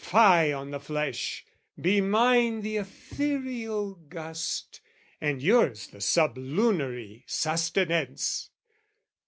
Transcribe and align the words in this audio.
"Fie 0.03 0.51
on 0.51 0.71
the 0.71 0.79
flesh 0.79 1.45
be 1.79 2.01
mine 2.01 2.61
the 2.61 2.75
etherial 2.77 3.93
gust, 4.09 4.81
"And 5.21 5.43
yours 5.43 5.89
the 5.89 6.01
sublunary 6.01 7.23
sustenance! 7.27 8.49